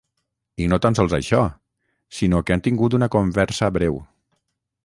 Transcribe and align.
I 0.63 0.69
no 0.71 0.79
tan 0.85 0.97
sols 0.99 1.13
això, 1.17 1.43
sinó 2.21 2.41
que 2.47 2.57
han 2.57 2.65
tingut 2.69 2.99
una 3.01 3.11
conversa 3.17 3.71
breu. 3.77 4.05